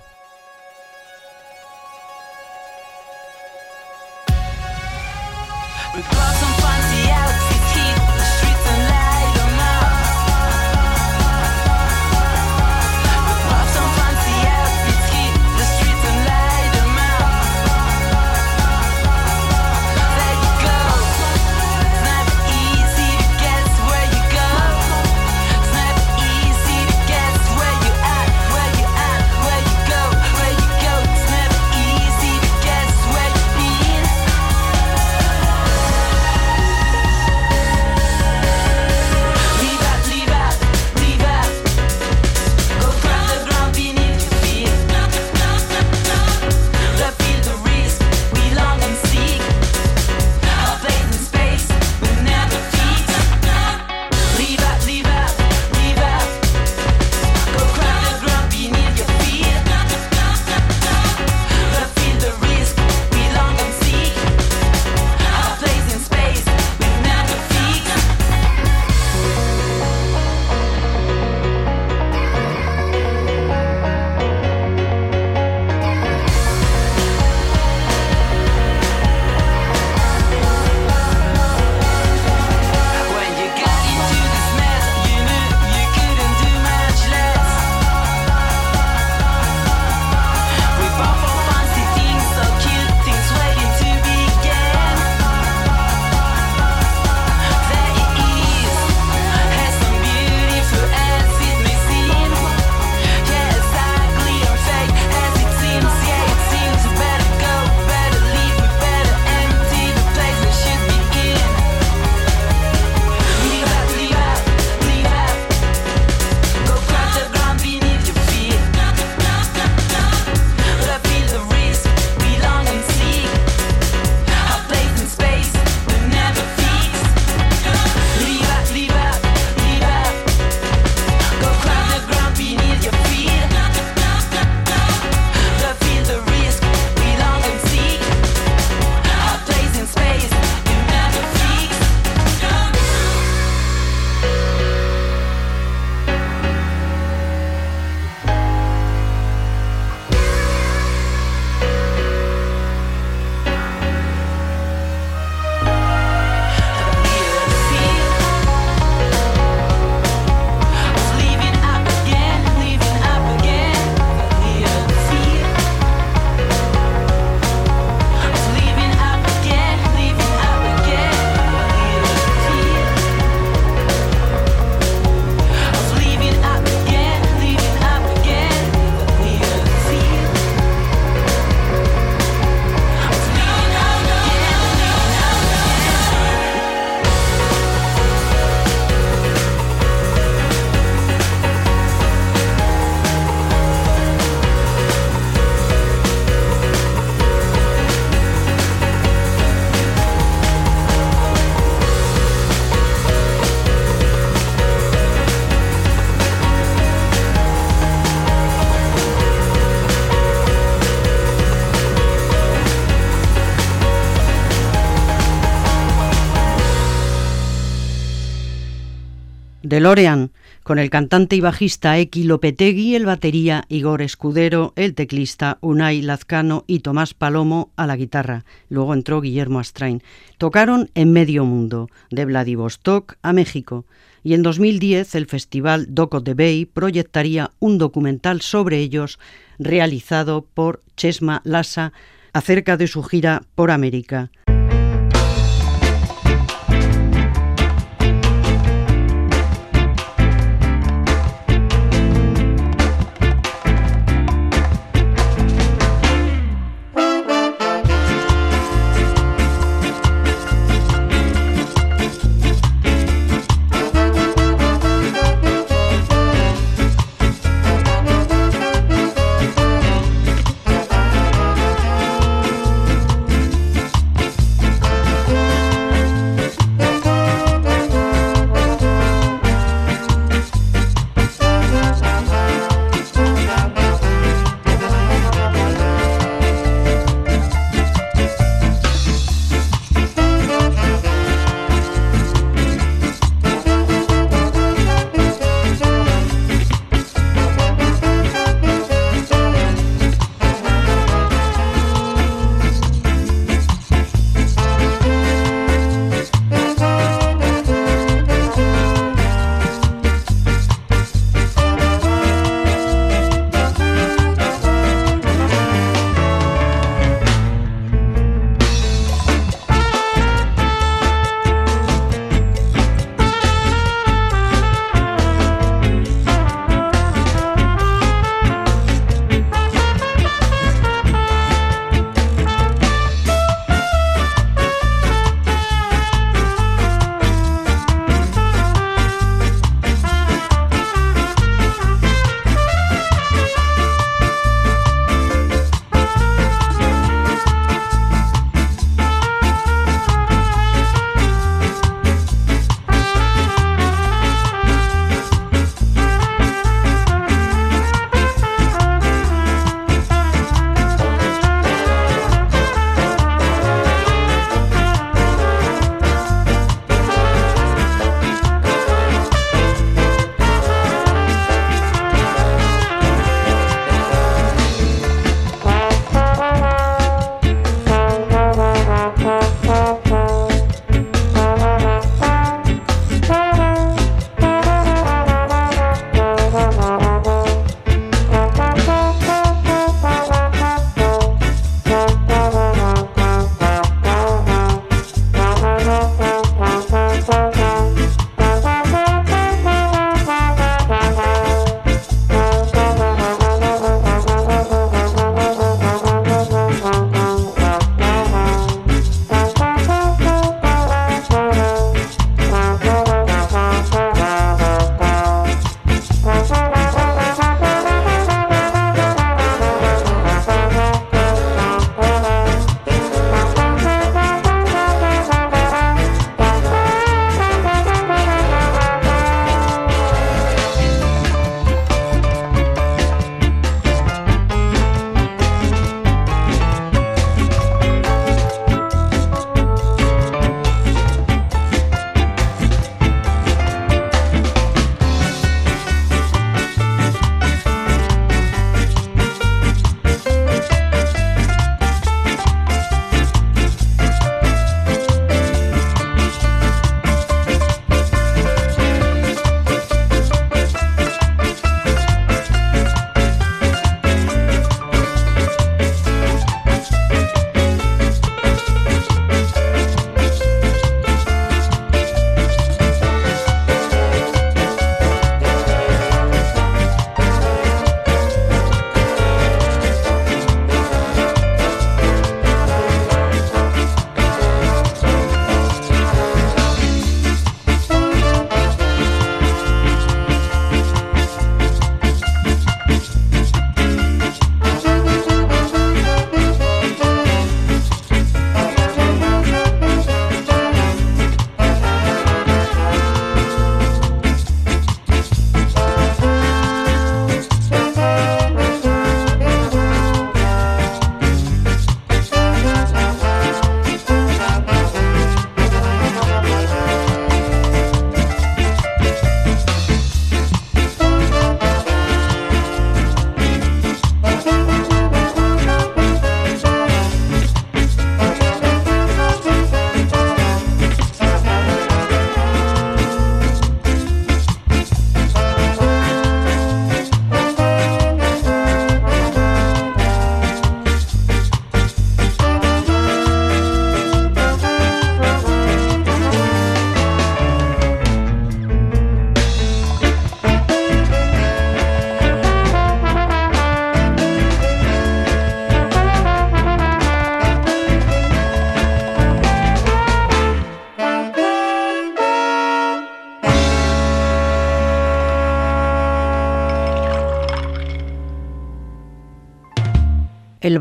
Con 220.63 220.79
el 220.79 220.89
cantante 220.89 221.37
y 221.37 221.43
bajista 221.43 221.99
Eki 221.99 222.25
Lopetegui, 222.25 222.95
el 222.95 223.05
batería 223.05 223.65
Igor 223.69 224.01
Escudero, 224.01 224.73
el 224.75 224.95
teclista 224.95 225.59
Unai 225.61 226.01
Lazcano 226.01 226.65
y 226.67 226.79
Tomás 226.79 227.13
Palomo 227.13 227.73
a 227.77 227.87
la 227.87 227.97
guitarra. 227.97 228.47
Luego 228.71 228.95
entró 228.95 229.21
Guillermo 229.21 229.59
Astrain. 229.59 230.03
Tocaron 230.39 230.89
en 230.95 231.13
medio 231.13 231.45
mundo, 231.45 231.91
de 232.11 232.25
Vladivostok 232.25 233.17
a 233.21 233.35
México. 233.35 233.85
Y 234.25 234.33
en 234.33 234.43
2010 234.43 235.15
el 235.15 235.27
festival 235.27 235.89
Doco 235.91 236.21
de 236.21 236.33
Bay 236.33 236.65
proyectaría 236.65 237.51
un 237.59 237.77
documental 237.77 238.41
sobre 238.41 238.79
ellos 238.79 239.19
realizado 239.59 240.47
por 240.55 240.81
Chesma 240.97 241.43
Lassa 241.45 241.93
acerca 242.33 242.79
de 242.79 242.87
su 242.87 243.03
gira 243.03 243.43
por 243.55 243.71
América. 243.71 244.31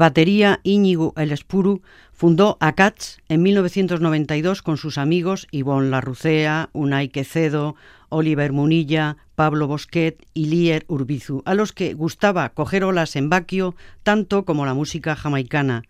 Batería 0.01 0.61
Íñigo 0.63 1.13
El 1.15 1.31
Espuru 1.31 1.83
fundó 2.11 2.57
ACATS 2.59 3.19
en 3.29 3.43
1992 3.43 4.63
con 4.63 4.77
sus 4.77 4.97
amigos 4.97 5.47
Ivonne 5.51 5.91
Larrucea, 5.91 6.71
Unai 6.73 7.09
Quecedo, 7.09 7.75
Oliver 8.09 8.51
Munilla, 8.51 9.17
Pablo 9.35 9.67
Bosquet 9.67 10.25
y 10.33 10.47
Lier 10.47 10.85
Urbizu, 10.87 11.43
a 11.45 11.53
los 11.53 11.71
que 11.71 11.93
gustaba 11.93 12.49
coger 12.49 12.83
olas 12.83 13.15
en 13.15 13.29
Baquio 13.29 13.75
tanto 14.01 14.43
como 14.43 14.65
la 14.65 14.73
música 14.73 15.15
jamaicana. 15.15 15.83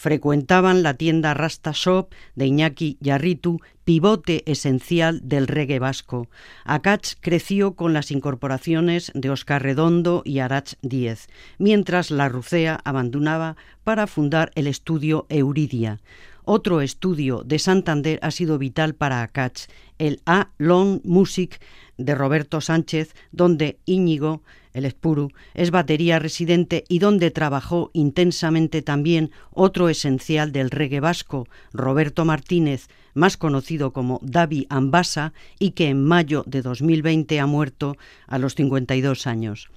Frecuentaban 0.00 0.82
la 0.82 0.94
tienda 0.94 1.34
Rasta 1.34 1.72
Shop 1.74 2.08
de 2.34 2.46
Iñaki 2.46 2.96
Yarritu, 3.02 3.60
pivote 3.84 4.50
esencial 4.50 5.20
del 5.22 5.46
reggae 5.46 5.78
vasco. 5.78 6.26
Acach 6.64 7.16
creció 7.20 7.74
con 7.74 7.92
las 7.92 8.10
incorporaciones 8.10 9.12
de 9.14 9.28
Oscar 9.28 9.62
Redondo 9.62 10.22
y 10.24 10.38
Arach 10.38 10.72
Díez, 10.80 11.28
mientras 11.58 12.10
La 12.10 12.30
Rucea 12.30 12.80
abandonaba 12.82 13.58
para 13.84 14.06
fundar 14.06 14.52
el 14.54 14.68
estudio 14.68 15.26
Euridia. 15.28 16.00
Otro 16.44 16.80
estudio 16.80 17.42
de 17.44 17.58
Santander 17.58 18.18
ha 18.22 18.30
sido 18.30 18.56
vital 18.56 18.94
para 18.94 19.20
Acach, 19.20 19.68
el 19.98 20.22
A 20.24 20.48
Long 20.56 21.02
Music 21.04 21.60
de 21.98 22.14
Roberto 22.14 22.62
Sánchez, 22.62 23.14
donde 23.32 23.78
Íñigo, 23.84 24.42
el 24.72 24.84
Espuru, 24.84 25.30
es 25.54 25.70
batería 25.70 26.18
residente 26.18 26.84
y 26.88 26.98
donde 26.98 27.30
trabajó 27.30 27.90
intensamente 27.92 28.82
también 28.82 29.30
otro 29.50 29.88
esencial 29.88 30.52
del 30.52 30.70
reggae 30.70 31.00
vasco, 31.00 31.46
Roberto 31.72 32.24
Martínez, 32.24 32.88
más 33.14 33.36
conocido 33.36 33.92
como 33.92 34.20
Davi 34.22 34.66
Ambasa, 34.70 35.32
y 35.58 35.72
que 35.72 35.88
en 35.88 36.04
mayo 36.04 36.44
de 36.46 36.62
2020 36.62 37.40
ha 37.40 37.46
muerto 37.46 37.96
a 38.26 38.38
los 38.38 38.54
52 38.54 39.26
años. 39.26 39.70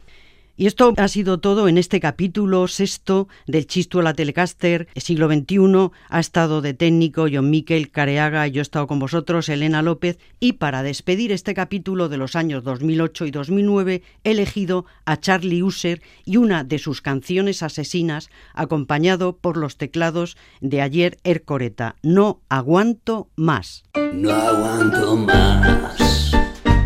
Y 0.56 0.68
esto 0.68 0.94
ha 0.98 1.08
sido 1.08 1.40
todo 1.40 1.68
en 1.68 1.80
este 1.80 2.00
capítulo 2.00 2.68
sexto 2.68 3.28
del 3.48 3.66
Chistu 3.66 4.00
a 4.00 4.04
la 4.04 4.14
Telecaster, 4.14 4.88
siglo 4.96 5.28
XXI. 5.28 5.90
Ha 6.10 6.20
estado 6.20 6.62
de 6.62 6.76
técnico 6.76 7.26
John 7.32 7.50
Miquel 7.50 7.90
Careaga, 7.90 8.46
yo 8.48 8.62
he 8.62 8.62
estado 8.62 8.86
con 8.86 9.00
vosotros, 9.00 9.50
Elena 9.50 9.82
López, 9.82 10.20
y 10.40 10.54
para 10.54 10.84
despedir 10.84 11.32
este 11.32 11.56
capítulo 11.56 12.08
de 12.08 12.18
los 12.18 12.36
años 12.36 12.64
2008 12.64 13.26
y 13.26 13.32
2009 13.32 14.04
he 14.24 14.32
elegido 14.32 14.86
a 15.06 15.20
Charlie 15.20 15.64
User 15.64 16.04
y 16.24 16.38
una 16.38 16.64
de 16.64 16.78
sus 16.78 17.02
canciones 17.02 17.64
asesinas, 17.64 18.30
acompañado 18.54 19.38
por 19.38 19.58
los 19.58 19.78
teclados 19.78 20.38
de 20.62 20.82
ayer 20.82 21.18
Ercoreta. 21.24 21.96
No 22.04 22.42
aguanto 22.50 23.28
más. 23.36 23.86
No 24.14 24.32
aguanto 24.32 25.18
más, 25.18 26.32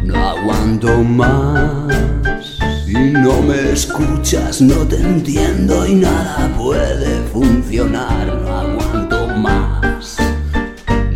no 0.04 0.16
aguanto 0.16 1.04
más. 1.04 2.57
Si 2.88 2.94
no 2.94 3.42
me 3.42 3.74
escuchas, 3.74 4.62
no 4.62 4.88
te 4.88 4.96
entiendo 4.96 5.86
y 5.86 5.96
nada 5.96 6.50
puede 6.58 7.20
funcionar. 7.34 8.28
No 8.28 8.60
aguanto 8.60 9.28
más, 9.28 10.16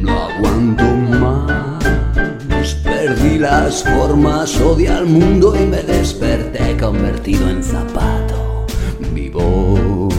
no 0.01 0.11
aguanto 0.24 0.84
más. 0.84 2.76
Perdí 2.84 3.39
las 3.39 3.84
formas, 3.84 4.59
odié 4.59 4.89
al 4.89 5.05
mundo 5.05 5.55
y 5.57 5.65
me 5.65 5.82
desperté 5.82 6.76
convertido 6.76 7.49
en 7.49 7.63
zapato. 7.63 8.65
Mi 9.13 9.30
voz 9.30 10.13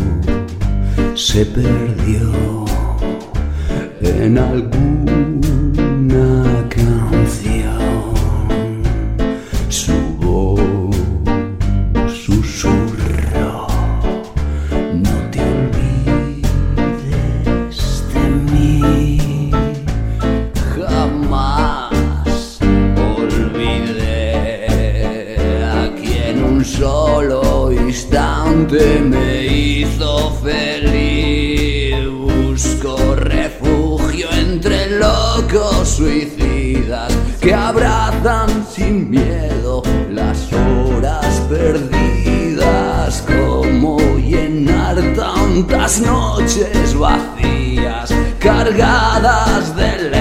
se 1.14 1.44
perdió 1.44 2.64
en 4.00 4.38
alguna 4.38 5.71
me 28.72 29.44
hizo 29.44 30.32
feliz. 30.42 31.94
Busco 32.08 33.14
refugio 33.16 34.30
entre 34.32 34.98
locos 34.98 35.88
suicidas 35.88 37.12
que 37.40 37.52
abrazan 37.52 38.66
sin 38.66 39.10
miedo 39.10 39.82
las 40.10 40.50
horas 40.52 41.42
perdidas. 41.50 43.22
Como 43.26 43.98
llenar 44.16 44.96
tantas 45.14 46.00
noches 46.00 46.98
vacías 46.98 48.14
cargadas 48.38 49.76
de 49.76 50.11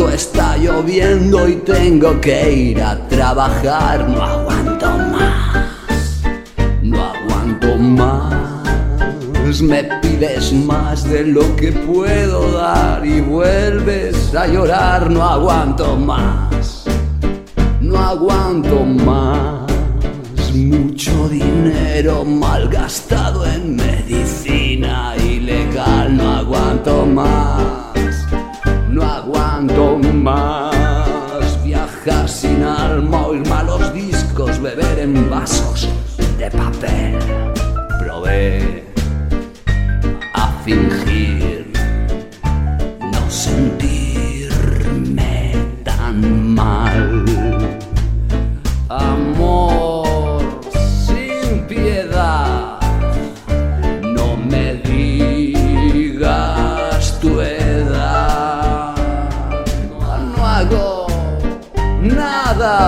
cuarto 0.00 0.10
está 0.14 0.56
lloviendo 0.56 1.48
y 1.48 1.56
tengo 1.56 2.20
que 2.20 2.52
ir 2.52 2.82
a 2.82 2.96
trabajar. 3.08 4.08
No 4.08 4.22
aguanto 4.22 4.86
más, 4.86 6.22
no 6.82 7.04
aguanto 7.04 7.76
más. 7.76 9.60
Me 9.62 9.82
pides 10.00 10.52
más 10.52 11.04
de 11.04 11.24
lo 11.24 11.56
que 11.56 11.72
puedo 11.72 12.52
dar 12.52 13.04
y 13.04 13.20
vuelves 13.20 14.34
a 14.34 14.46
llorar. 14.46 15.10
No 15.10 15.22
aguanto 15.22 15.96
más, 15.96 16.84
no 17.80 17.98
aguanto 17.98 18.84
más. 18.84 19.70
Mucho 20.54 21.28
dinero 21.28 22.24
malgastado 22.24 23.44
en 23.46 23.76
medicina 23.76 25.14
ilegal. 25.16 26.16
No 26.16 26.36
aguanto 26.36 27.06
más, 27.06 27.89
más. 30.20 31.62
Viajar 31.64 32.28
sin 32.28 32.62
alma, 32.62 33.26
oír 33.26 33.46
malos 33.48 33.92
discos, 33.92 34.60
beber 34.60 34.98
en 34.98 35.30
vasos 35.30 35.88
de 36.38 36.50
papel. 36.50 37.18
Probé 37.98 38.84
a 40.34 40.46
fingir 40.64 41.19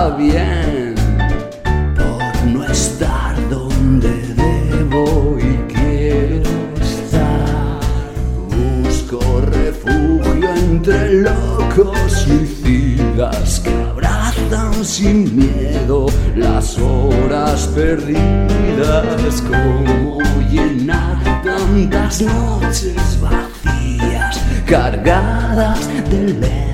bien 0.01 0.95
por 1.95 2.45
no 2.47 2.63
estar 2.65 3.35
donde 3.47 4.09
debo 4.33 5.37
y 5.37 5.71
quiero 5.71 6.49
estar. 6.81 7.79
Busco 8.49 9.19
refugio 9.51 10.49
entre 10.55 11.21
locos 11.21 12.11
suicidas 12.11 13.59
que 13.59 13.69
abrazan 13.69 14.83
sin 14.83 15.35
miedo 15.35 16.07
las 16.35 16.79
horas 16.79 17.67
perdidas. 17.75 19.43
Como 19.47 20.17
llenar 20.49 21.43
tantas 21.43 22.21
noches 22.21 23.19
vacías 23.21 24.41
cargadas 24.65 25.87
de 26.09 26.19
electricidad. 26.19 26.72